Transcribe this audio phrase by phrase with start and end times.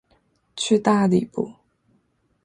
[0.55, 1.53] 去大理不